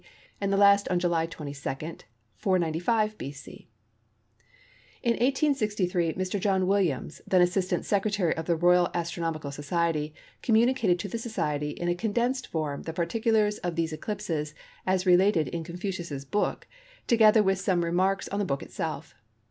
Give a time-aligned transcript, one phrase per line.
[0.41, 1.53] and the last on July 22,
[2.33, 3.67] 495 B.C."
[5.03, 6.39] In 1863 Mr.
[6.39, 11.87] John Williams, then Assistant Secretary of the Royal Astronomical Society, communicated to the Society in
[11.87, 14.55] a condensed form the particulars of these eclipses
[14.87, 16.67] as related in Confucius's book,
[17.05, 19.13] together with some remarks on the book itself.